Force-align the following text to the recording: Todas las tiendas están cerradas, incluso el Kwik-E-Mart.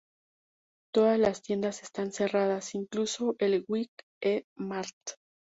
Todas 0.95 1.19
las 1.19 1.43
tiendas 1.43 1.83
están 1.83 2.11
cerradas, 2.11 2.73
incluso 2.73 3.35
el 3.37 3.63
Kwik-E-Mart. 3.67 4.95